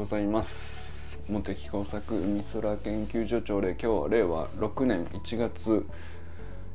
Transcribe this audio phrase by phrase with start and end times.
[0.00, 1.20] ございます。
[1.28, 5.84] 茂木工作海空研究所長で今日は令和6年1月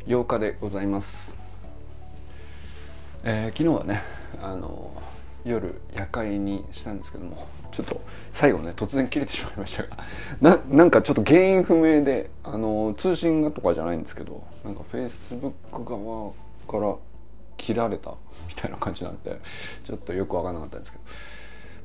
[0.05, 1.35] 8日でございます、
[3.23, 4.03] えー昨日はね
[4.39, 5.01] あの
[5.43, 7.99] 夜夜会にしたんですけどもちょっと
[8.31, 9.83] 最後ね突然切れてしまいました
[10.47, 16.31] がなんかちょっと原因不明であの通信がとかじゃないんですけどなんかフェイスブック側
[16.67, 16.95] から
[17.57, 18.13] 切られた
[18.47, 19.39] みたいな感じなんで
[19.83, 21.03] ちょっとよく分からなかったんですけど。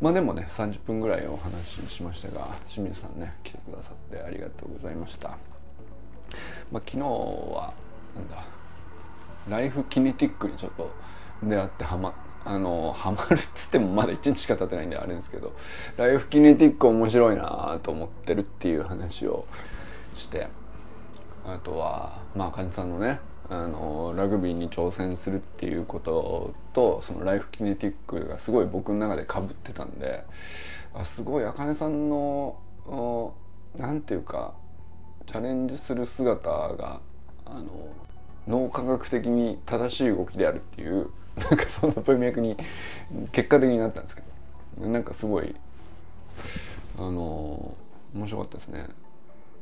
[0.01, 5.39] まあでもね30分ぐらいお話ししましたが清水さんね来てくださってありがとうございました。
[6.71, 7.75] まあ昨日は
[8.15, 8.45] なんだ
[9.49, 10.95] ライフキネティックにちょっと
[11.43, 12.15] 出会ってはま
[12.45, 15.55] あのハマるっつってもまだ1日しか経ってないんであれですけど
[15.97, 19.47] ライフキネティック面白いなと思ってるっていう話を
[20.15, 20.49] して
[21.45, 30.25] あとはまあ患者さんのねあのラグビーに挑戦するっていうこととそのライフキネティックがすごい僕の中でかぶってたんで
[30.95, 32.57] あすごいあかねさんの
[32.87, 33.35] お
[33.77, 34.55] なんていうか
[35.27, 37.01] チャレンジする姿が
[37.45, 37.69] あの
[38.47, 42.57] 脳科学的に正しい動きであるっていう なんかそんな文脈に
[43.33, 44.23] 結果的になったんですけ
[44.79, 45.55] どなんかすごい
[46.99, 47.75] あの
[48.15, 48.89] 面白かったですね。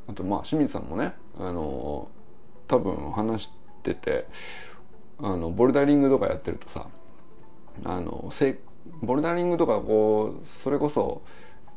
[0.09, 2.09] あとまあ清水さんもねあの
[2.67, 3.51] 多分話し
[3.83, 4.25] てて
[5.19, 6.87] あのボルダリングとかやってるとさ
[7.83, 8.31] あの
[9.01, 11.21] ボルダリングとかこうそれこそ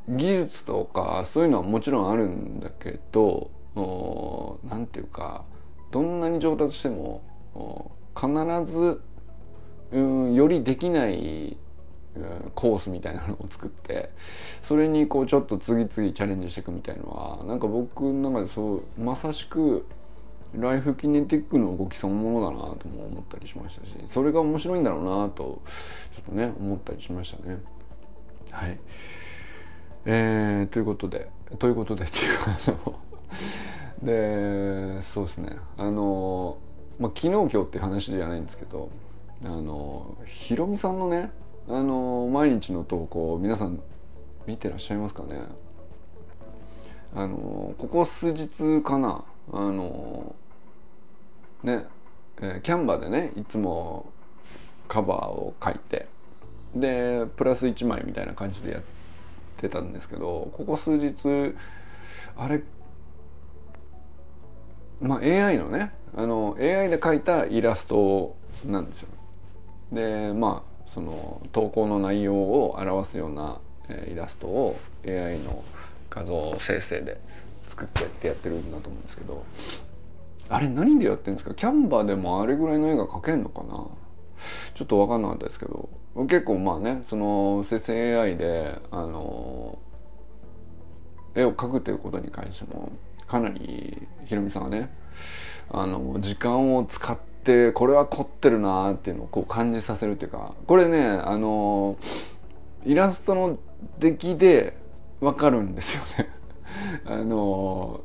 [0.08, 5.44] 技術とかそういうのはもちろんあるんだけどおなんていうか
[5.90, 7.22] どんなに上達しても
[8.14, 8.32] 必
[8.64, 9.02] ず
[9.92, 11.58] うんよりできない
[12.54, 14.10] コースみたいなのを作って
[14.62, 19.86] それにこうちょっと次々チャレンジしていくみたいのはなんか僕の中でそうまさしく
[20.54, 25.62] ライフキネティックの動きそのものだなとも思ったりしましたしそれが面白いんだろうなと
[26.14, 27.58] ちょっとね思ったりしましたね。
[28.50, 28.78] はい
[30.04, 32.98] えー、ということでということでっていうかあの
[34.02, 36.58] でそうですねあの、
[36.98, 38.90] まあ、昨日今日っていう話じゃないんですけど
[39.44, 41.30] あのひろみさんのね
[41.68, 43.80] あの毎日の投稿皆さん
[44.46, 45.40] 見てらっしゃいますかね？
[47.14, 49.24] あのここ数日かな？
[49.52, 50.34] あの
[51.62, 51.86] ね、
[52.40, 54.06] えーキャンバーでねいつも
[54.88, 56.08] カバーを書いて
[56.74, 58.82] でプラス1枚みたいな感じでやっ
[59.58, 61.54] てたんですけどここ数日
[62.36, 62.62] あれ
[65.00, 68.36] まあ AI のねあの AI で描いたイラスト
[68.66, 69.08] なんですよ。
[69.92, 75.64] でまあその投稿の内容を表すような、えイラストを AI の
[76.10, 77.18] 画像生成で
[77.66, 79.44] 作ってってやってるんだと思うんですけど
[80.50, 81.54] あれ何でやってるんですか？
[81.54, 83.86] キャンバーでもあれぐらいの絵が描けんのかな？
[84.74, 89.78] ちょっと分かんなかったですけど結構まあねその生成 AI であの
[91.34, 92.92] 絵を描くということに関しても
[93.26, 94.94] かなりひろみさんはね
[95.70, 97.31] あの時間を使って
[97.74, 101.96] これは凝ってるなっていうのをこう感じさせるっていうかこれねあの
[102.84, 103.58] イラストの
[103.98, 104.78] 出来で
[105.20, 106.30] わかるんですよね。
[107.04, 108.00] あの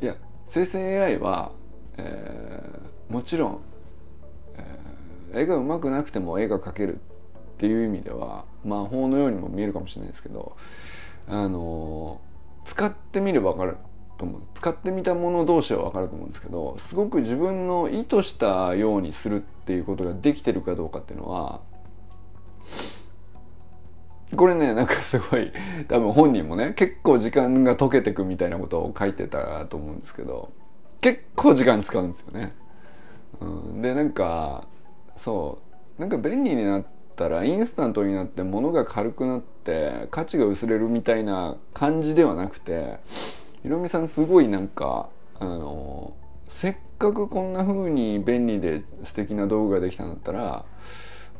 [0.00, 1.52] いや生成 AI は、
[1.96, 3.60] えーもちろん、
[4.56, 6.98] えー絵が上手くなくても絵が描けるっ
[7.58, 10.56] ていう意味では魔法のようにも見えるかもしれないですけど
[11.28, 12.20] あの
[12.64, 13.76] 使ってみれば分かる
[14.16, 21.60] と思う使ってみたもの同士は分かると思うんですけどすごく自分の意図したようにするっていうことができてるかどうかっていうのは
[24.36, 25.52] これねなんかすごい
[25.88, 30.50] 多分本人もね結構時間が解けてくみたいなことを書いてたと思うんですけど
[31.00, 32.54] 結構時間使うんですよね。
[33.40, 34.66] うん、でなんか
[35.16, 35.58] そ
[35.98, 42.98] うなんか便利になったらインスタントになって物が軽くなって価値が薄れるみたいな感じではなくて
[43.64, 45.08] ひろみさんすごいなんか
[45.40, 46.12] あの
[46.50, 50.66] せっかくこんな風に便利で素敵な道具ができたんだったら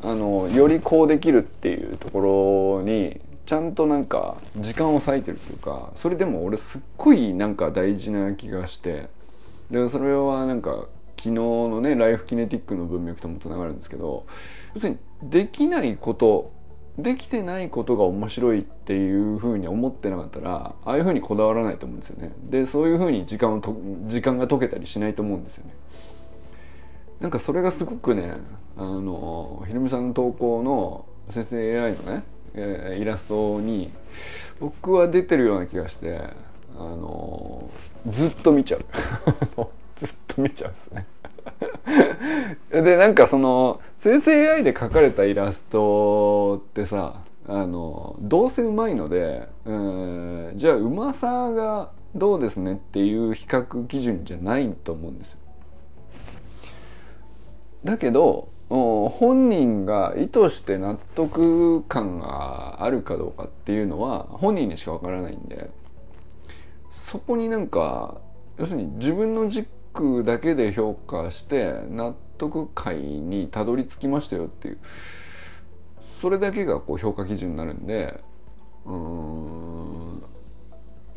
[0.02, 9.10] あのよりこうできるっていうところにちゃんとなんか時間を割いてるっていうかそれでも俺すっごいなんか大事な気がして
[9.70, 10.86] でそれはなんか
[11.18, 14.24] 昨日のねライフキネティックの文脈ともつながるんですけど
[14.74, 16.52] 要するにできないこと
[16.98, 22.32] できてないことが面白いっていうふうに思ってなかったらああいうふうにこだわらないと思うんですよね。
[22.50, 23.76] でそういうふうに時間をと
[24.06, 25.74] 時間が解けたりしないと思うんですよね。
[27.20, 28.34] なんかそれがすごくね
[28.76, 32.22] あのひろみさんの投稿の先生 AI のね、
[32.54, 33.90] えイラストに
[34.60, 36.20] 僕は出てるような気がして
[36.76, 37.70] あの
[38.08, 38.84] ずっと見ちゃう。
[39.96, 41.06] ずっと見ちゃうんですね。
[42.70, 55.38] でなんかその生成 AI で描かれたイラストってさあのどうせうまいのでうんじゃあうまさがどうですねっていう比較基準じゃないと思うんですよ。
[57.84, 65.70] だけど本人が意図して納得感があるかどうかっていうのは本人にしかわからないんで
[66.92, 68.16] そこになんか
[68.56, 74.78] 要するに自分の実軸だけで評価して納得感にたどり着きましたよっていう。
[76.20, 78.18] それだけがこう評価基準になるんで
[78.86, 80.22] うん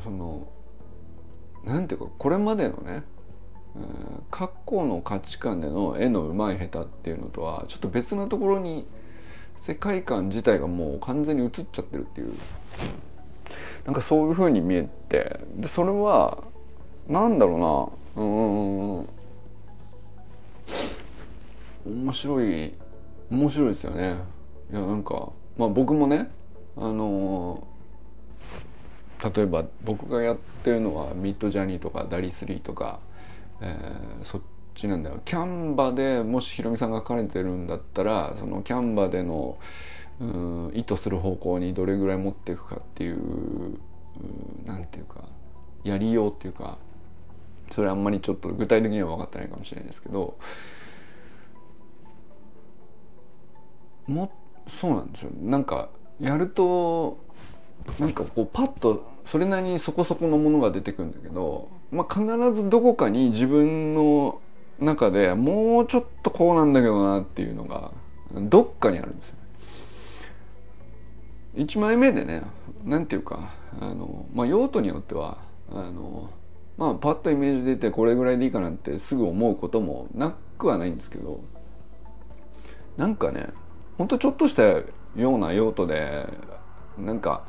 [0.04, 0.48] その
[1.64, 3.04] なんていうかこれまでのね
[4.30, 8.86] 過去の価値観での絵のうまい下手っていうのとはちょっと別なところに
[9.66, 12.34] 世界観自体がもう完全に映っちゃってるっていう。
[13.86, 16.44] なんかそういう風に見えてでそれは
[17.08, 18.07] なんだろうな。
[18.18, 18.30] うなう
[21.94, 22.74] ん面白い
[23.30, 24.18] 面白いですよね。
[24.72, 26.30] いやなんかまあ僕もね
[26.76, 27.66] あの
[29.24, 33.00] 例えば僕がやってるのはミッドジャニーとかダリスリーとか
[33.62, 34.42] えー、そっ
[34.76, 35.22] ちなんだよ。
[35.26, 39.58] キャンバでもしヒロミさんが書かれてるんだったらそのキャンバでの
[40.20, 43.80] うん意図する方向にどれぐらい持っていくかっていう
[44.66, 45.28] 何て言うか
[45.84, 46.78] やりようっていうか
[47.76, 50.38] それあんまりちょっと具体的には分かってないかもしれないですけど
[54.08, 54.32] も
[54.68, 57.20] そうなんですよなんかやると
[58.00, 64.42] なんかこうパッとそれなりにそこそこのものが出てくるんだけどまあ、必ずどこかに自分の
[64.80, 67.94] 中でもうちょっとこうなんだけどなっていうのが
[68.34, 69.36] どっかにあるんですよ。
[71.56, 72.44] 1枚目でね
[72.84, 75.40] 何て言うかあの、まあ、用途によっては
[75.72, 76.30] あの、
[76.78, 81.42] まあ、パッとイメージ出てこれぐらいでいいかなってすぐ思うこともなくはないんですけど。
[82.98, 83.48] なんかね
[83.98, 84.84] ほんとちょっとしたよ
[85.16, 86.28] うな用途で
[86.98, 87.46] なんか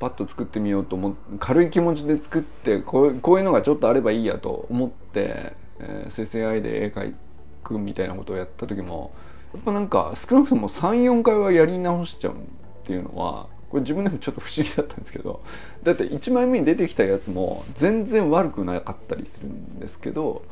[0.00, 7.14] パッと作ってみようと思軽い気持ちで作ってこうこういうのがちょっとあればいいやと思って、えー、生成 AI で絵描
[7.62, 9.12] くみたいなことをやった時も
[9.52, 12.36] やっぱなんか少なくとも34回はやり直しちゃうっ
[12.84, 15.42] ていうのはこれ自分でもちょっと不思議だったんですけど
[15.82, 20.42] だって1枚目に出てきたやつも全然悪くなかったりするんですけど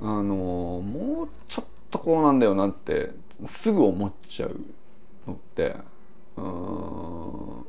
[0.00, 3.10] あのもうちょっとこうなんだよなって
[3.44, 4.60] すぐ思っちゃう
[5.26, 5.76] のって
[6.36, 7.66] うん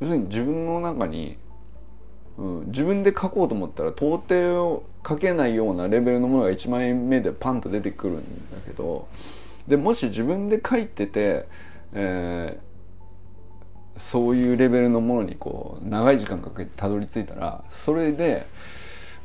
[0.00, 1.36] 要するに自分の中に、
[2.38, 9.08] うん、自分で書こうと思ったら到底を書けないようなレベルのものが1枚目でパンと出てくるんだけど
[9.68, 11.46] でもし自分で書いてて、
[11.92, 12.69] えー、
[14.00, 18.46] そういうレベルのものにこう長い時間かけてたどり着いたらそれで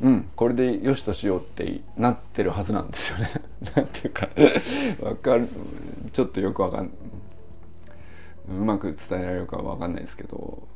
[0.01, 3.31] うんこれでよしとしようってなってるはずなんですよね。
[3.75, 4.27] なんていうか
[5.01, 5.47] わかる
[6.11, 6.91] ちょっとよくわかん
[8.49, 10.67] うまく伝えられるかは分かんないですけど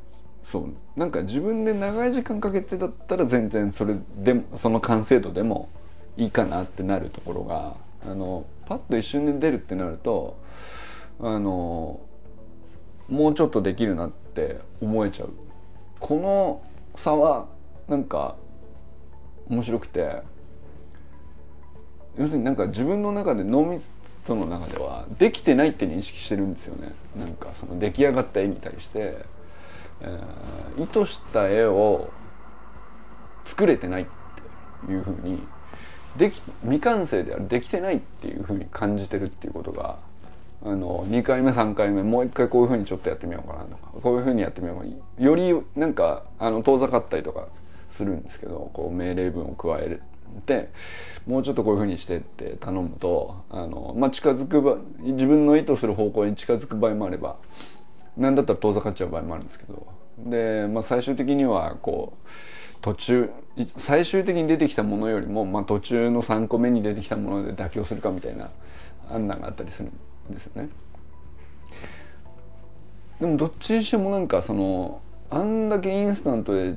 [0.42, 5.68] そうなんか自分で長い時間かけてだったら全然それでその完成度でも
[6.16, 10.38] いいかなってなるところがあのパッと一瞬で出るってなると
[11.20, 12.00] あの
[13.10, 15.30] もうちょっとできるなって思えちゃう。
[15.98, 16.62] この
[16.94, 17.46] 差は
[17.88, 18.36] なんか
[19.48, 20.22] 面白くて。
[22.18, 23.90] 要するになんか自分の中で濃密
[24.24, 26.92] 人の中ではできてないって認識してるんですよね。
[27.18, 29.24] なんかその出来上がった絵に対して、
[30.00, 32.10] えー、意図した絵を
[33.44, 34.06] 作れてないっ
[34.86, 35.42] ていうふうに
[36.16, 39.98] でき未完成であるできてないっていうふうに感じてるっていうことが
[40.62, 45.24] あの2回目3回目もう一回こういうふうにちょっとやってみようかなとかこういうふうにやってみようかな。
[45.24, 47.48] よりなんかあの遠ざかったりとか
[47.88, 50.00] するんですけどこう命令文を加え
[50.46, 50.70] て
[51.26, 57.36] もうちょっとこういうふうにしてって頼むとあの、まあ、近づく場自分の意図する方向に近づく場合もあれば
[58.16, 59.86] 何だったら遠ざかっちゃう場合もあるんですけど
[60.18, 62.28] で、まあ、最終的にはこう
[62.80, 63.30] 途中
[63.76, 68.50] 最終的に出てきたものよりも、まあ、途中の3個目に出てきたもので妥協するかみたいな
[69.08, 69.90] 案内があったりする。
[70.30, 70.68] ですよね。
[73.20, 76.76] でもどっちにしてもなんかそのあんだけインスタントで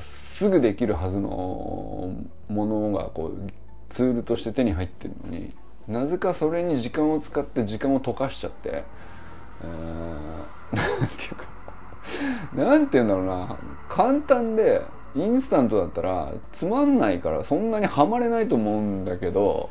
[0.00, 2.10] すぐできるはずの
[2.48, 3.52] ものがこう
[3.88, 5.52] ツールとして手に入ってるのに
[5.88, 8.84] なぜかそれに時間を使って時間を溶かしちゃって
[10.72, 11.46] 何ていうか
[12.54, 14.82] 何て言うんだろうな簡単で
[15.16, 19.70] インスタントだったらつまんないからそんなにはまれないと思うんだけど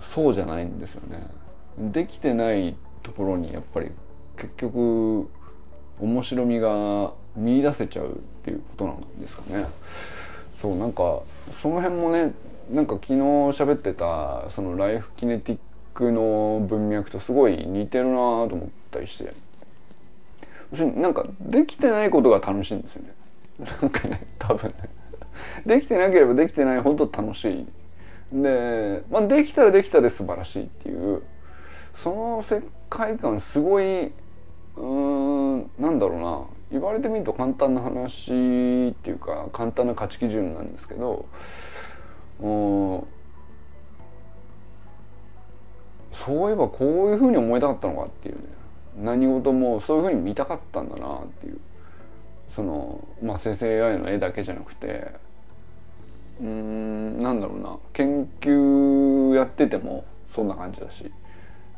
[0.00, 1.41] そうじゃないんですよね。
[1.78, 3.90] できてないところにやっぱり
[4.36, 5.28] 結局
[6.00, 8.12] 面白みが見出せちゃうっ
[8.44, 9.66] ていうことなんですかね。
[10.60, 11.22] そうなんか
[11.60, 12.32] その辺もね
[12.70, 15.58] なんか昨日喋ってたそのライフキネティッ
[15.94, 18.18] クの文脈とすごい似てるなと
[18.52, 19.34] 思ったりして。
[20.80, 23.12] なんかできてないことが楽しいんですよね。
[23.82, 24.76] なんかね多分ね。
[25.66, 27.66] できてなければできてないほど楽しい。
[28.32, 31.22] で、まあ、できたらできたで素晴らしいっていう
[31.94, 34.12] その世界観すごい
[34.76, 36.44] うんなんだろうな。
[36.70, 41.26] 言われてみると簡単な話っていうか簡単な価値基準なんですけど
[42.40, 43.06] うん
[46.14, 48.42] そういえばこういうふうに思いたかったのかっていうね。
[48.96, 51.60] 何事もそういうふうに見たかったんだなっていう。
[52.54, 55.12] そのまあ生成 AI の絵だけじゃなくて
[56.40, 57.78] うんなんだろうな。
[57.92, 61.10] 研究やっててもそんな感じだし。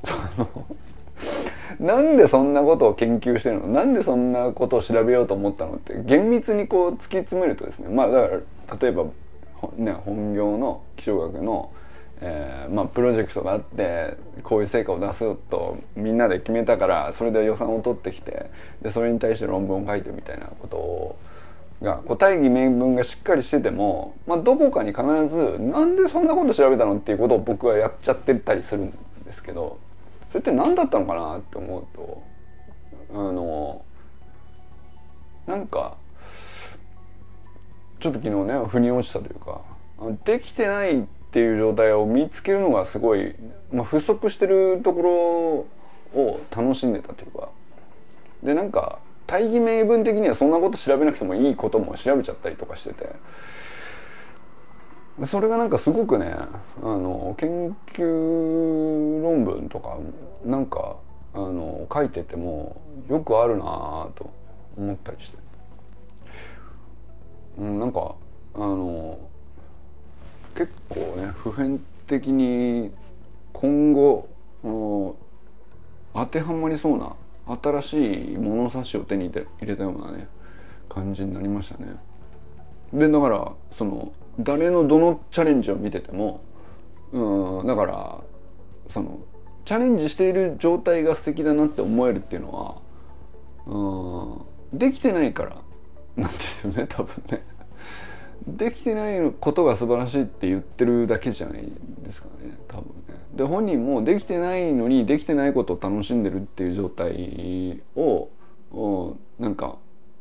[1.80, 3.66] なんでそんなことを研究してるの？
[3.68, 5.74] なんでそんなことを調べようと思ったの？
[5.74, 8.34] って厳密にこう突き詰めるとですねまあだか
[8.68, 9.04] ら例えば
[9.76, 11.70] ね本業の気象学の
[12.20, 18.46] えーまあ、プロジェクトがあってこういう成果を出すとみんなで決めたからそれで予算を取ってきて
[18.80, 21.16] でそれに対して論文を書いてみたいなことを
[21.82, 26.96] がこう大義名分がしっかりしてても、まあ、どこかに必ずなんでそんなこと調べたの？
[26.96, 28.94] っていうことを僕はやっちゃってたりするん
[29.26, 29.78] ですけど
[30.34, 32.22] それって何だったのかなって思うと
[33.10, 33.84] あの
[35.46, 35.96] なんか
[38.00, 39.60] ちょっと昨日ね腑に落ちたというか
[40.24, 43.36] できてないっていう状態を見つけるのがすごい、
[43.72, 45.68] まあ、不足してるとこ
[46.12, 47.50] ろを楽しんでたというか
[48.42, 48.98] でなんか
[49.28, 53.08] 大義名分的にはそんなこと調べなくてもいいことも調べちゃったりとかしてて
[55.26, 56.50] それがなんかすごくねあ
[56.82, 59.98] の研究論文とか
[60.44, 60.96] なんか
[61.34, 64.30] あの書いててもよくあるなと
[64.76, 65.38] 思ったりして、
[67.58, 68.14] うん、なんか
[68.54, 69.18] あの
[70.56, 72.92] 結構ね普遍的に
[73.52, 74.28] 今後
[76.12, 77.14] 当てはまりそうな
[77.62, 80.28] 新しい物差しを手に入れたようなね
[80.88, 81.96] 感じになりましたね。
[82.92, 86.42] でだからその誰のどのチャレンジを見てても
[87.12, 88.20] うんだから
[88.90, 89.18] その
[89.64, 92.52] チャレンジしている状態が素敵だなって思えるっていうの
[93.66, 95.56] はうんできてないから
[96.16, 97.44] なんですよね多分ね。
[98.46, 101.66] できてないことが素晴らしいって言ってるだけじゃない
[102.02, 103.14] ですかね多分ね。
[103.34, 108.28] で本人もできてないのにできてないことを楽しんでるっていう状態を
[109.38, 109.76] なんか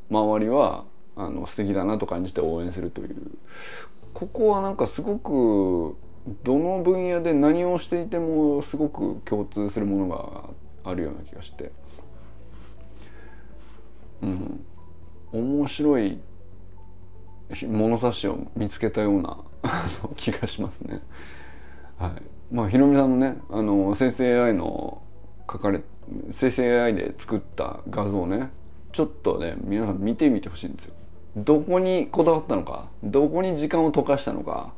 [0.10, 3.32] 周りはあの素敵だなと感じて応援するという
[4.14, 5.98] ここはなんかすごく
[6.44, 10.10] どの分野で何をしていてもすごく共通するもの
[10.84, 11.72] があるような気がして
[14.22, 14.66] うん
[15.32, 16.20] 面白い
[17.68, 19.38] 物差しを見つけたような
[20.16, 21.02] 気がしますね。
[21.98, 22.12] はい、
[22.52, 25.02] まあひろみさんのねあの生成 AI の
[25.52, 25.82] 書かれ
[26.32, 28.52] 生成 AI で作った画像ね
[28.92, 30.94] ちょっとね皆さん見てみてほしいんですよ。
[31.36, 34.74] どこにこだわったのかどこに時間を溶かしたのか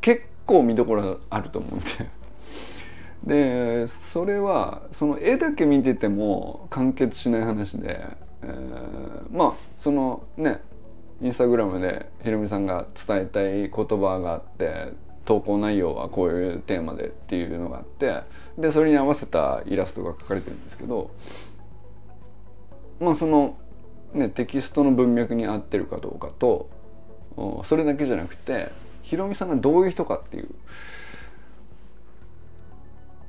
[0.00, 1.86] 結構見どころあると思うんで。
[3.22, 8.00] でそれはその絵だけ見てても完結しない話で、
[8.42, 10.60] えー、まあそのね
[11.20, 14.92] インスタグラムでひろみさんが伝えたい言葉があって
[15.24, 18.22] 投稿内容はこういうテーマでっていうのがあって
[18.58, 21.10] でそれに合わせたイラストが描かれてるんですけど
[22.98, 23.56] まあその
[24.14, 26.68] ねテキストの文脈に合ってるかどうかと
[27.64, 28.70] それだけじゃなくて
[29.02, 30.48] ひろみさんがどういう人かっていう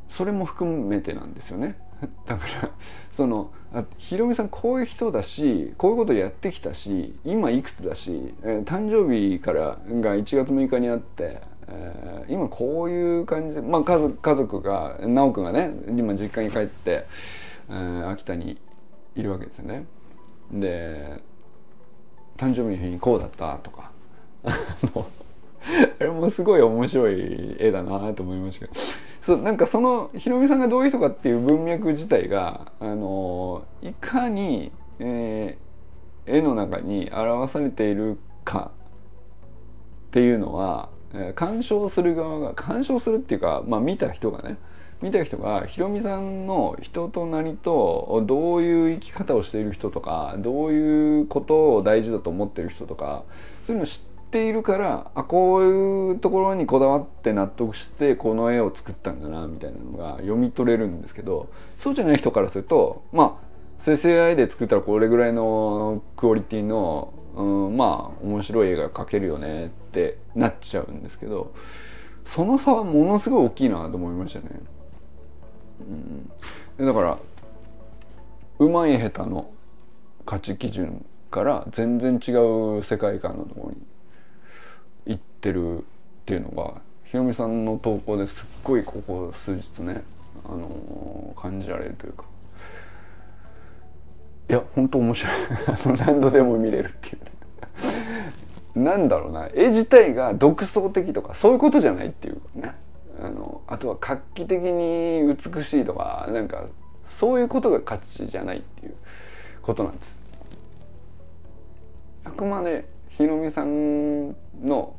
[0.08, 1.75] それも含めてなんですよね。
[2.28, 2.70] だから
[3.12, 17.06] そのあひろみさんこういう人だしこういうことやってきたし今いくつだし、えー、誕生日からが1月6日にあって、えー、今こういう感じで、まあ、家族家族が直くんがね今実家に帰って、
[17.70, 18.60] えー、秋田に
[19.16, 19.86] いるわけですよね。
[20.52, 21.22] で
[22.38, 23.92] 誕生日の日にこうだったとか。
[26.00, 28.82] あれもすごい面白い絵だなと思いましたけど。
[29.22, 38.72] そうなんかそのひろみさんがどういう人かっていう文脈自体があのいかに、えー、絵の中に表されているか
[40.08, 44.58] っていうのは、えー、鑑賞する側が鑑賞するっていうか、まあ、見た人がね
[45.04, 53.26] 見た人がひろみさんの人となりとどういう生き方をしている人とかどういうことを大事だと思ってる人とか
[53.66, 54.00] そういうのを知っ
[54.32, 63.48] ているからあこういうところにこだわって納得してこの絵を作ったんだなみたいなのが読み取れるんですけどそうじゃない人からするとまあ
[63.80, 71.54] 生成 AI で作ったらこれぐらいのクオリティの、うん、まあ面白い絵が描けるよねってなっちゃうんですけど
[72.26, 74.46] その差はものすごい大きいなと思いましたね。
[75.80, 77.18] うん、だから
[78.60, 79.50] うまい下手の
[80.25, 82.32] 価値基準から全然違
[82.77, 83.82] う世界観のところに
[85.06, 85.82] 行ってるっ
[86.25, 90.03] ていうのがひろみさんの投稿ですっごいここ数日ね、
[90.46, 92.25] あのー、感じられるというか。
[94.50, 95.34] いや本当面白い。
[95.98, 97.32] 何度でも見れるっていうね。
[98.75, 99.50] なんだろうな。
[99.53, 102.74] 絵自体が独創的とかそういうことじゃないっていうね。
[103.20, 106.67] あのあとは画期的に美しいとかなんか
[107.05, 108.96] そういうことが価値じゃないっていう
[109.62, 110.17] ことなんです
[112.24, 114.29] あくまでひろみさん
[114.63, 114.96] の、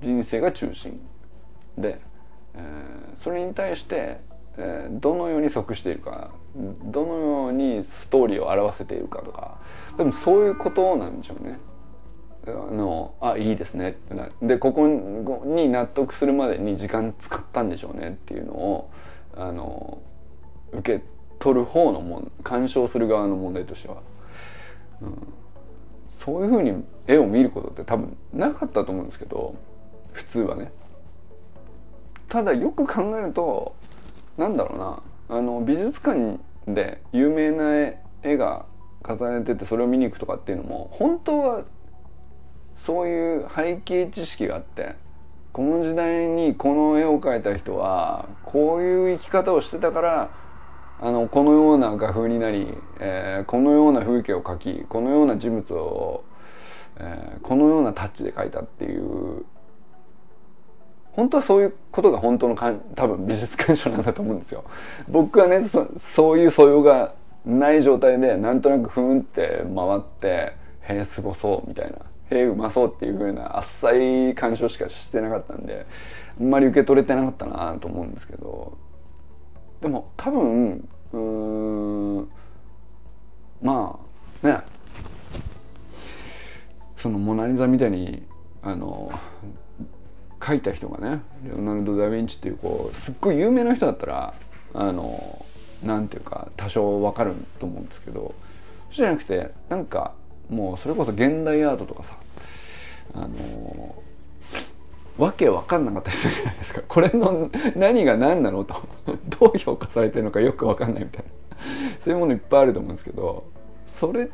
[0.00, 1.00] 人生が中心
[1.78, 2.00] で、
[2.54, 4.20] えー、それに対して、
[4.58, 9.58] えー、どのように即しているかどのようにストーリーを表せているかとか
[9.96, 11.58] でもそういうことなんでしょうね。
[12.52, 13.90] のあいいですね。
[13.90, 18.90] ってなでここに納得するまでに時間使ったんでしょうねっていうのを
[19.36, 19.98] あの
[20.72, 21.04] 受け
[21.38, 23.96] 取る方のもん鑑賞する側の問題としては、
[25.02, 25.28] うん、
[26.18, 29.54] そういうふうに絵を見ることって多分なかったと思うんですけど
[30.12, 30.72] 普通はね。
[32.28, 33.74] ただよく考えると
[34.36, 35.02] なんだろうな。
[35.28, 38.66] あの美術館で有名な絵が
[39.02, 41.64] 飾られててそれを見に行くとかっていうのも本当は
[42.76, 44.96] そういう背景知識があって
[45.52, 50.30] この時代にこの絵を描いた人はこういう生き方をしてたから
[51.00, 52.66] あのこのような画風になり、
[52.98, 56.24] えー、このような風景を描きこのような人物を、
[56.96, 59.44] えー、このようなタッチで描いたっていう
[61.12, 64.64] 本当はそういうことが本当のかん多分美術鑑賞なんだと思うんですよ。
[65.08, 67.14] 僕はねそそういう素養が
[67.46, 71.98] ない状態でなんとなくふんって回って「へえすごそう」みたいな
[72.38, 75.86] 「へえうまそう」っていう風なあっさい鑑賞しかしてなかったんで
[76.40, 78.76] あんまり受け取れてなかったなと思うんですけど
[79.80, 82.28] でも多分うん
[83.62, 83.98] ま
[84.42, 84.58] あね
[86.96, 88.26] その「モナ・リザ」みたいに
[88.62, 89.10] あの
[90.40, 94.34] 描いた人がねレオナルド・ダ・ヴィンチっていうこうすっごい有名な人だったら
[94.74, 95.44] あの
[95.82, 98.34] なんていうか多少わかると思うんですけど
[98.90, 100.14] そうじゃなくてなんか
[100.48, 102.16] もうそれこそ現代アートとかさ
[103.14, 103.94] あの
[105.16, 106.82] わけわかんなかったりするじゃないですか。
[106.88, 108.74] これの何が何なのと。
[109.38, 111.30] どう評価されてるのかよくわかんないみたいな。
[112.00, 113.44] そういうものいっぱいあると思うんですけど
[113.86, 114.28] それっ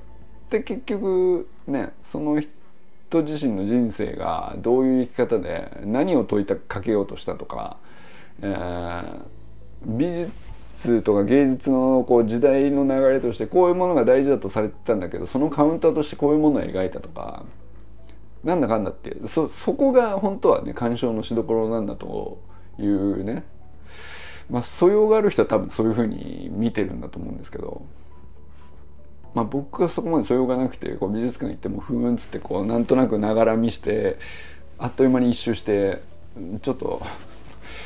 [0.49, 7.77] て結局ねその人自身の人生がどういう生き方で何を問いたかけようとしたとか、
[8.43, 9.23] えー、
[9.85, 10.07] 美
[10.77, 17.45] 術とか芸術のこう時代の流れとしてこういうものが大事だとされてたんだけどそのカウンターとしてこういうものを描いたとか
[18.45, 22.41] なんだかんだってそそこが本当はね鑑賞のしどころなんだと
[22.79, 23.45] いうね
[24.49, 27.83] まあ素養がある人は多分そういうふうに見てるんだと思うんですけど。
[29.33, 34.19] まあ、僕はそこまで素養がなくてこう美術館行ってもふーんつってこうなんとなくながら見して
[34.77, 36.03] あっという間に一周して
[36.63, 37.01] ちょっと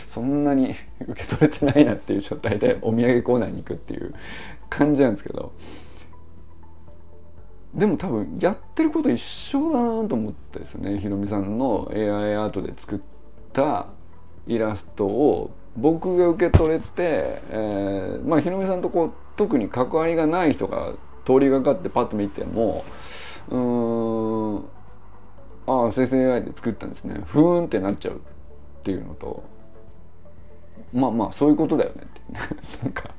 [0.08, 0.74] そんなに
[1.06, 4.14] 受け取れてないなっていう状態でお土産コーナーに行くっていう
[4.70, 5.52] 感じなんですけど
[7.74, 10.98] でも多分やってること一緒だなと思ったですね。
[10.98, 13.00] ひろみさんの AI アートで作っ
[13.52, 13.86] た
[14.46, 20.92] イラストを僕が受け取れて、えー、まあひろみさんとこう特に関わりがない人が
[21.24, 22.84] 通りがかってパッと見ても
[23.48, 24.58] うん
[25.66, 27.20] ああ生成 AI で作ったんですね。
[27.26, 28.18] ふーんってなっちゃうっ
[28.84, 29.42] ていうのと
[30.92, 33.10] まあまあそういうことだよねってなんか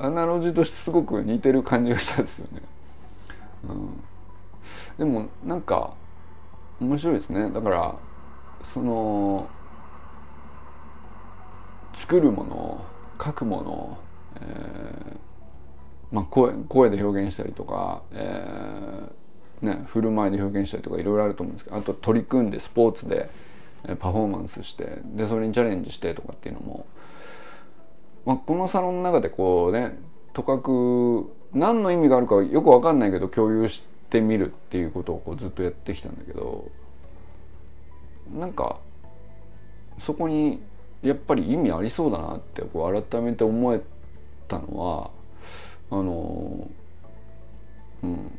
[0.00, 2.60] アナロジーとしてすごく似てる感じがしたんですよね。
[3.68, 4.02] うん、
[4.98, 5.94] でもなんか
[6.80, 7.50] 面白いですね。
[7.50, 7.98] だから
[8.62, 9.48] その
[11.92, 12.84] 作るもの
[13.22, 13.98] 書くもの、
[14.40, 23.30] えーまあ声、声で表現したりとか、えーね、振る舞いで表現したりとかいろいろあると思うんですけどあと取り組んでスポーツで
[23.98, 26.86] パフォーマンスしてでそれにチャレンジしてとかっていうのも、
[28.24, 29.98] まあ、このサロンの中でこうね
[30.32, 36.70] とかく何の意味があるかよく分かんないけど共有してみるっていうことをこうずっとやってきたんだけど
[38.38, 38.78] なんか
[39.98, 40.60] そこに
[41.02, 43.80] やっぱり意味ありそうだなってこう改めて思え
[44.48, 45.10] たのは
[45.90, 46.70] あの
[48.02, 48.38] うん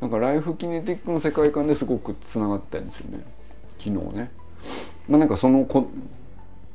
[0.00, 3.22] なんかライフキネティックの世界観ですごくつながったんですよね
[3.78, 4.30] 昨日ね。
[5.08, 5.88] まあなんかそのこ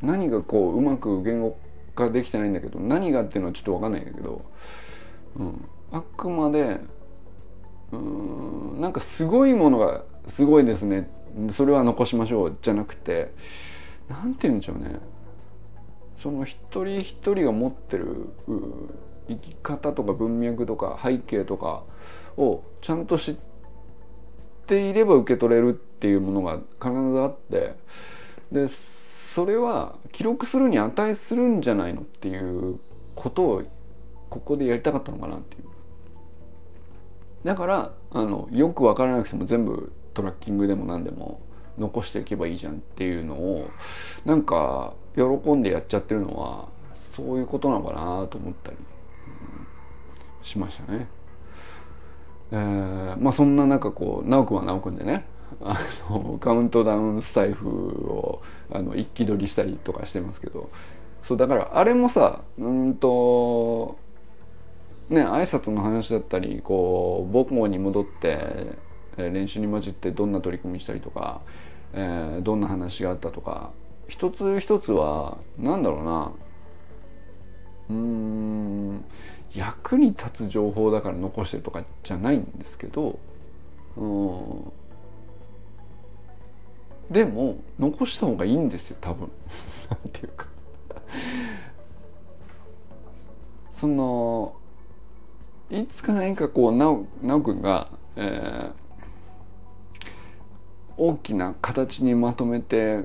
[0.01, 1.57] 何がこううまく言語
[1.95, 4.43] 化できてないんだけど何がっていうのはちょっと分かんないんだけど、
[5.37, 6.79] うん、あくまで
[7.91, 11.09] うんなんかすごいものがすごいですね。
[11.51, 13.33] それは残しましょうじゃなくて
[14.07, 14.99] 何て言うんでしょうね。
[16.17, 18.29] その一人一人が持ってる
[19.27, 21.83] 生き方とか文脈とか背景とか
[22.37, 23.35] をちゃんと知っ
[24.65, 27.75] ていれば受け取れるっていうものが必ずあって
[28.51, 32.79] でそれは記録するに値するんじゃないのっていう
[33.15, 33.63] ことを
[34.35, 35.63] ここでやりたかったのかなっていう
[37.45, 41.39] だからあのよく分からなくても全部トラッキングでも何でも
[41.77, 43.69] 残していけばいいじゃんっていうのを
[44.25, 46.67] なんか喜んでやっちゃってるのは
[47.15, 51.07] そういうことなのかなと思ったり、うん、しましたね。
[52.51, 55.25] えー、まあそんな中こう直くんは直くんでね
[55.61, 60.69] あのカウントダウンスタイフをあの一気取りしたりとかしてますけど
[61.23, 63.94] そうだからあれもさうんと
[65.09, 68.77] ね挨拶の話だったりこう母校に戻って
[69.17, 71.41] 練習に混じってどんな取り組みしたりとか、
[71.93, 73.71] えー、どんな話があったとか
[74.07, 76.31] 一つ一つは何だろうな
[77.89, 79.05] うん
[79.53, 83.19] 役に立つ情報だから残してるとかじゃないんですけど
[83.95, 84.71] うん
[87.09, 89.29] でも残した方がいいんですよ多分。
[89.89, 90.47] なんていうか。
[93.71, 94.55] その
[95.69, 98.73] いつか何かこうなおなおくんが、えー、
[100.97, 103.03] 大きな形にまとめて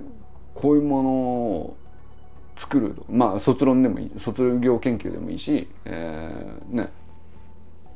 [0.55, 1.77] こういうものを
[2.57, 6.91] 作るまあ卒論でもいい卒業研究でもいいし、えー、ね。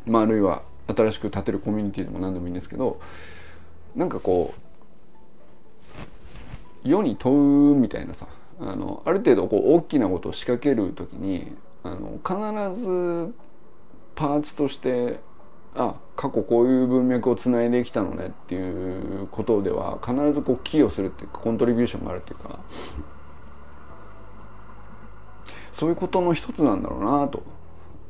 [0.07, 3.00] まああるいは新しく建てるコミュニティでも何でもいいんですけど
[3.96, 4.55] なんかこ
[6.85, 8.29] う世に問うみたいなさ
[8.61, 13.35] あのある程度こう大きなことを仕掛ける時にあの必ず
[14.14, 15.20] パーツとして
[15.74, 22.61] あ過去こういう文脈をつないできたのねっていうことでは必ずこう寄与するっていうかコントリビューションがあるっていうか
[25.72, 27.42] そういうことの一つなんだろうなと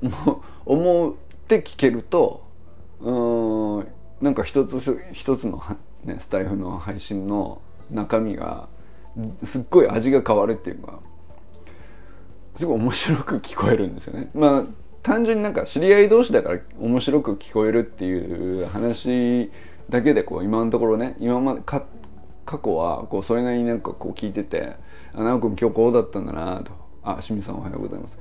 [0.67, 1.14] 思っ
[1.49, 2.45] て聞けると
[3.01, 3.87] うん
[4.21, 5.62] なんか一つ一つの、
[6.05, 8.69] ね、スタイフの配信の中身が
[9.43, 11.01] すっごい味が変わるっていうか
[12.57, 14.31] すごい面白く聞こえるんですよね。
[14.35, 14.64] まあ
[15.05, 19.51] 単純になんか知り合い同士だから面白く聞こえるっていう話
[19.90, 21.85] だけでこう今のところね今まで過
[22.47, 24.77] 去はこうそれなりになんかこう聞いてて
[25.12, 26.73] 「あ直君今日こうだったんだな」と
[27.05, 28.19] 「あ清水さんおはようございます」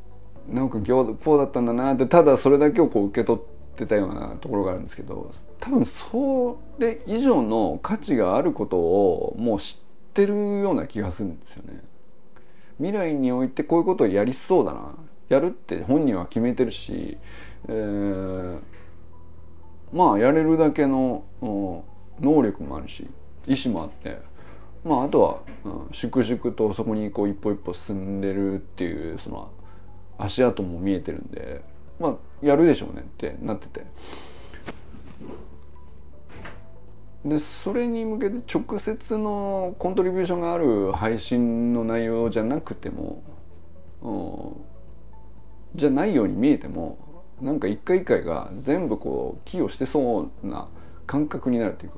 [0.48, 11.82] 「直君今日こうだったんだな」ってただそれだけをこう受け取ってたようなところがあるんですけど多分それ以上の価値があることをもう知ってるような気がするんですよね。
[12.78, 14.94] 未来においてこういうことをやりそうだな。
[15.30, 17.16] やるって本人は決めてるし、
[17.68, 18.58] えー、
[19.92, 21.24] まあやれるだけの
[22.20, 23.06] 能力もあるし
[23.46, 24.18] 意思もあって
[24.84, 29.50] まああとは、うん、粛々とそこにこう一歩一歩進んでるっていうその
[30.18, 31.62] 足跡も見えてるんで
[32.00, 32.16] まあ
[32.46, 33.86] やるでしょうねってなってて。
[37.22, 43.22] でそれに向けて直接のコントリビューションがある配信の内容じゃなくても、
[45.74, 46.98] じゃないように見えても
[47.40, 50.68] なんか一回一回が全部こう寄与してそうな
[51.06, 51.96] 感覚になるというか、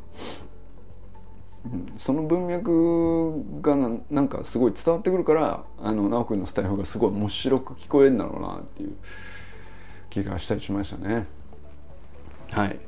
[1.66, 8.96] うん、その文脈がななんかすごい伝わってくるからあの直君のスタイルがすごい面白く聞こえるんだろうなっていう
[10.10, 11.26] 気がしたりしましたね。
[12.50, 12.78] はい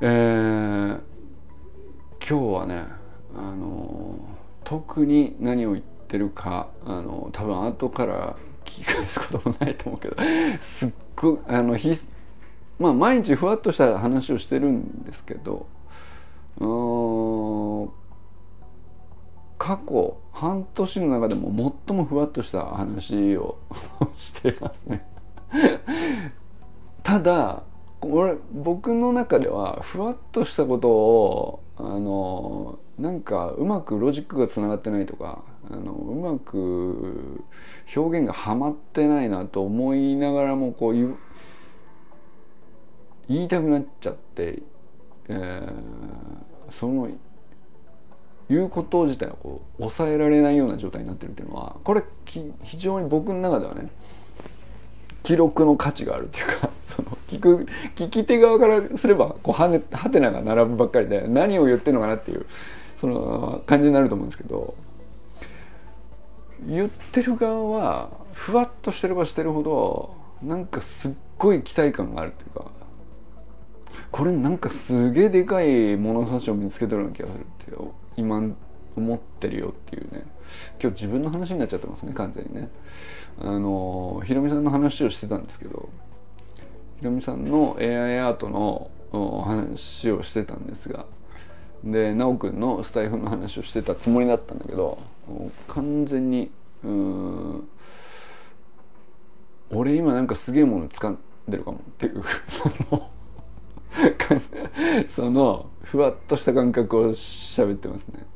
[0.00, 1.00] えー、
[2.20, 2.86] 今日はね
[3.34, 4.18] あの
[4.64, 8.36] 特に何を言ってるかあの多分後から
[8.82, 10.16] き返すこともないと思うけど
[10.60, 11.98] すっごあのひ
[12.78, 15.66] まあ毎日ふわっとした話をしてるんですけど
[16.58, 18.04] うん
[19.58, 23.58] 過去半年の中でも最もふわっとした話を
[24.12, 25.06] してますね。
[27.02, 27.62] ただ
[28.02, 37.42] 俺僕の中ではふわっとしたことをあのなんかうまくロジックがつながってないとかあのうまく
[37.94, 40.92] 表現がはまってないなと思いながらもこう
[43.28, 44.62] 言いたくなっちゃって、
[45.28, 47.08] えー、その
[48.50, 53.90] 言うこと自体をこう抑えられないような状態になってるっていうのはこれ非常に僕の中ではね
[55.22, 62.44] 記録の価値があるっていうか その聞く聞き手側からすればこうはねはてなが並ぶばっかりで何を言ってるのかなっていう
[63.00, 64.74] その感じになると思うんですけど
[66.66, 72.70] 言ってる側はふわっとしてればしてるほどなんかすっごい期待感があるっていうか
[74.10, 78.42] これなんかすげえでかい物差しを見つけてるような気がするっていう今
[78.96, 80.24] 思ってるよっていうね。
[80.80, 82.68] 今日自分の話になっちゃってますね完全にね。
[83.40, 85.88] あのひろみさんの話をしてたんですけど
[86.98, 88.90] ひろみさんの AI アートの
[89.44, 91.06] 話をしてたんですが
[91.82, 94.98] で奈くんのスタイフの話をしてたつもりだったんだけど
[95.68, 96.50] 完全に
[96.82, 97.68] うん
[99.70, 103.10] 俺今なんかすげえもの掴んでるかもっていうその
[105.08, 108.26] そのふわっとした感覚を喋ってますね。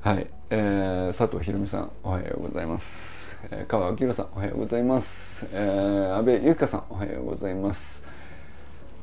[0.00, 8.02] はい、えー、佐藤ひろみさんおはようございます、えー、川明さんおはようございます、えー、安倍由香さんおはようございます、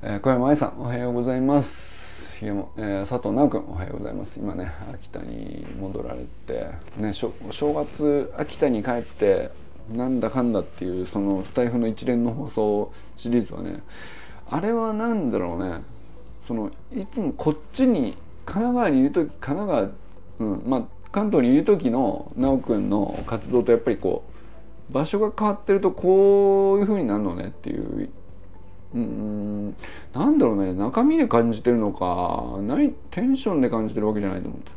[0.02, 1.99] えー、小山愛さんおはようございます。
[2.40, 4.40] ひげも、えー、佐藤直君おはようございます。
[4.40, 9.52] 今ね秋田に戻られてね正月秋田に帰って
[9.92, 13.82] なんだかんだっていうそのスタイフの一連の放送シリーズはね
[14.50, 15.84] あれは何だろうね
[16.46, 19.68] そのいつもこっちに神奈川にいる時神奈
[20.40, 24.24] 川うんまあ関東にいる時の修くんの活動とやっぱりこ
[24.90, 28.10] う場所が変わってるとこういう風になるのねっていう
[28.94, 29.76] うん。
[30.14, 30.74] なんだろうね。
[30.74, 34.74] 中身で感じてるのかないテンションで感じてるわけじゃないと思うんです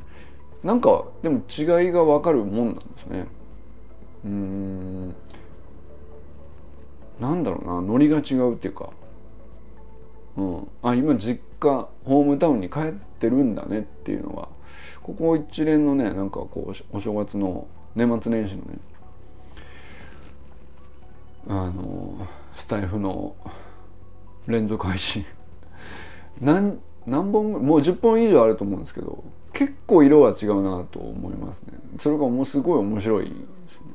[0.64, 3.26] なんかでも違いが分かるもんなんですね。
[4.24, 5.14] うん。
[7.20, 7.80] なんだろうな。
[7.80, 8.90] ノリが違うっていうか。
[10.36, 10.68] うん。
[10.82, 14.48] あ今実家ホームタウンに帰ってるんだねっていうのが
[15.02, 18.78] ここ一連のねなんかこうお正月の年末年始のね
[21.48, 23.34] あのスタイフの
[24.46, 25.24] 連続配信。
[26.40, 31.78] 何何本もう10本以上あると思うんですけど結構色は違うなと思いますね。
[31.98, 33.32] それがもうすごい面白いで
[33.68, 33.86] すね。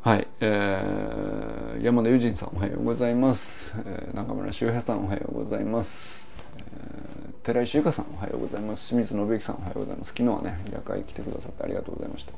[0.00, 8.88] はい、えー、山田友人さんおはようございます、えー、中村修平さんおはようございます、えー、寺井修香さんおはようございます。
[8.88, 10.08] 清水信之さんおはようございます。
[10.16, 12.32] 昨日はね夜会来てくださってありがとうございました。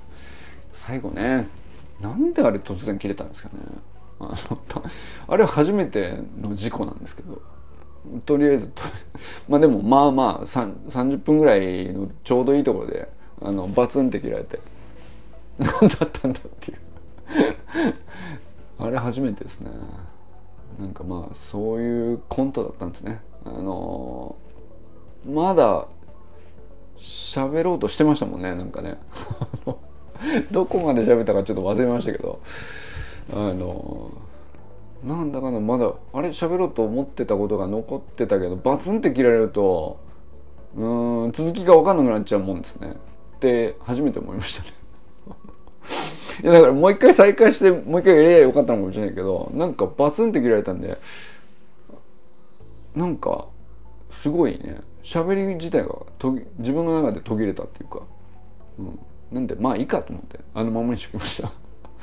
[0.72, 1.48] 最後ね
[2.00, 3.54] なんであれ突然切れたんですかね。
[4.20, 4.58] あの
[5.28, 7.40] あれは初めての事故なんですけど
[8.24, 8.70] とりあえず
[9.48, 13.08] まあでもまあまあ30分ぐらいのちょうどいいところで
[13.40, 14.60] あのバツンって切られて
[15.58, 16.78] 何だったんだっていう。
[18.78, 19.70] あれ初めてですね。
[20.78, 23.20] なんかまあそういうコントだったんですね。
[23.44, 24.36] あの
[25.26, 25.86] まだ
[26.98, 28.98] 喋ろうとしてましたもんねなんかね。
[30.50, 32.40] どこまで喋ったかちょっと忘れましたけど。
[33.32, 34.10] あの
[35.04, 36.28] なんだかなまだあれ？
[36.28, 40.00] 喋ろうと思ってたことが残ってたけどバツンって切られると
[40.76, 42.94] うん続きが分かんなくなっちゃうもんですね。
[43.36, 44.74] って初めて思いましたね。
[46.42, 50.98] いやだからもう一回再開してもう一回やりゃよかったのかもしれないけどなんかバツンって切られたんで
[52.94, 53.46] なんか
[54.10, 54.80] すごいね。
[55.04, 58.02] 喋り自体がと自分の中で途切れたっていうか、
[58.78, 58.98] うん、
[59.32, 61.50] なんでまあいいかと思ってあのままにしときました。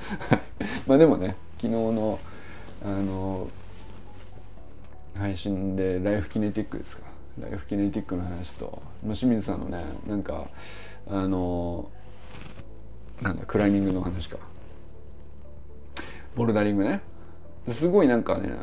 [0.88, 2.20] まあでもね昨日の
[2.84, 3.48] あの
[5.16, 7.04] 配信でライフキネティックですか？
[7.40, 10.46] ライフキネティックの話と清水さんのねなんか
[11.08, 11.90] あの
[13.22, 14.38] なんだクライミングの話か。
[16.36, 17.02] ボルダリングね。
[17.70, 18.60] すごいなんかね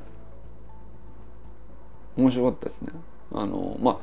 [2.16, 2.92] 面白かったですね。
[3.32, 3.96] あのまあ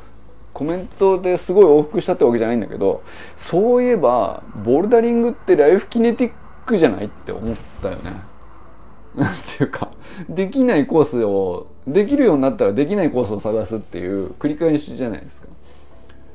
[0.53, 3.03] コメントですごい往復したってわけじゃないんだけど
[3.37, 6.38] そういえばボルダリングってライフキネティック
[6.69, 8.11] クじゃないって思ったよね
[9.15, 9.89] なんていうか
[10.29, 15.47] できないコースをできるようになったらできないコースを探すっていう繰り返しじゃないですか。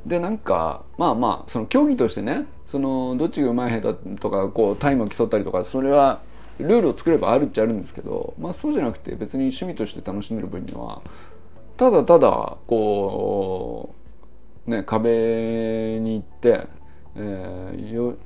[0.05, 6.21] でなんかまあまあその競技としてねそのどっちがうまい下手とかこうタイムを競ったりとかそれは
[6.59, 11.01] ルールを作ればあるっちゃあるんですけどまあそうじゃなくて別に趣味として楽しんでる分には
[11.77, 13.95] ただただこ
[14.67, 16.67] うね壁に行って、
[17.17, 18.17] えー、よ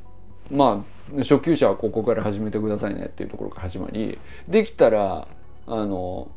[0.51, 0.85] ま
[1.15, 5.27] あ初級者はここから始めてくださいねっていうところから始まりできたら
[5.67, 6.31] あの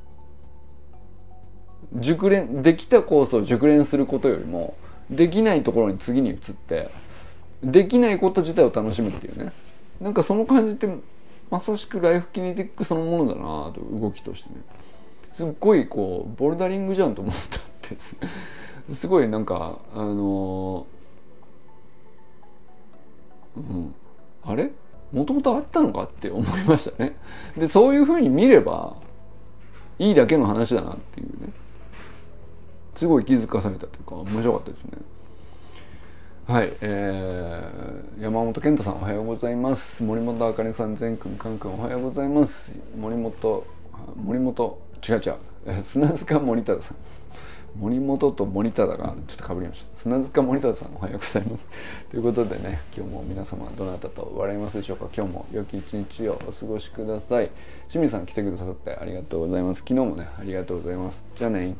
[1.95, 4.75] 熟練できたコースを熟練することよりも
[5.09, 6.89] できないところに次に移って
[7.63, 9.51] できないこと自体を楽しむっていうね。
[9.99, 10.87] なんかその感じって
[11.51, 14.55] まさしくライフキネティックそのものだなと動きとしてね。
[15.33, 17.97] すっごいこうボルダリングじゃんと思ったって
[18.93, 19.07] す。
[19.07, 20.87] ごいなんかあの
[23.57, 23.95] うん。
[24.43, 24.71] あれ？
[25.11, 27.17] もともとあったのかって思いましたね。
[27.57, 28.95] でそういうふうに見れば
[29.99, 31.51] いいだけの話だなっていうね。
[32.95, 34.91] すごい気づかされたというか面白かったですね。
[36.47, 40.03] はい、えー、山本健太さんおはようございます。
[40.03, 42.71] 森本あかりさん全くんかんくんおはようございます。
[42.97, 43.65] 森本
[44.15, 45.83] 森本違う違う。
[45.83, 46.97] 砂塚森田さん。
[47.79, 49.97] 森本と森忠がちょっとかぶりました。
[49.97, 51.67] 砂塚森忠さんおはようございます。
[52.11, 55.07] ということでね今日も皆様どなたと笑いますでしょうか。
[55.15, 57.51] 今日も良き一日をお過ごしください。
[57.87, 59.79] 清水さん来てくださってありがとうございます。
[59.79, 61.25] 昨日もねありがとうございます。
[61.35, 61.75] じゃあね。